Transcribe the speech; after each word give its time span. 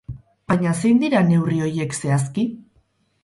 Baina 0.51 0.71
zein 0.85 1.01
dira 1.03 1.19
neurri 1.27 1.61
horiek 1.65 1.93
zehazki? 1.99 2.47